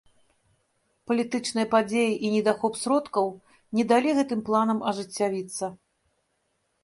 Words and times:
Палітычныя 1.09 1.65
падзеі 1.73 2.11
і 2.29 2.31
недахоп 2.35 2.73
сродкаў 2.85 3.27
не 3.79 3.83
далі 3.91 4.09
гэтым 4.21 4.39
планам 4.47 4.79
ажыццявіцца. 4.93 5.65